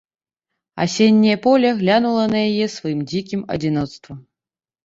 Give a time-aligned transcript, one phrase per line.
[0.85, 4.17] Асенняе поле глянула на яе сваім дзікім адзіноцтвам.